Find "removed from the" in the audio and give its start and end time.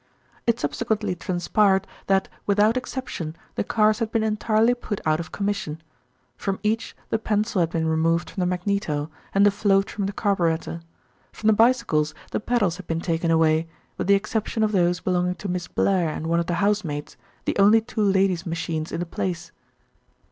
7.85-8.47